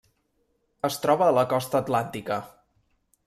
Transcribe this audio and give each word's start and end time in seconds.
Es 0.89 0.97
troba 1.03 1.27
a 1.27 1.35
la 1.39 1.45
costa 1.53 1.81
atlàntica. 1.85 2.39